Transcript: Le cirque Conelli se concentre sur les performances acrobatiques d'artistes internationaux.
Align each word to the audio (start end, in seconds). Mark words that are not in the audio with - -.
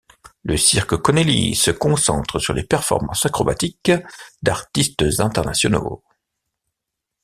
Le 0.41 0.57
cirque 0.57 0.97
Conelli 0.97 1.53
se 1.53 1.69
concentre 1.69 2.39
sur 2.39 2.53
les 2.55 2.63
performances 2.63 3.27
acrobatiques 3.27 3.91
d'artistes 4.41 5.05
internationaux. 5.19 6.03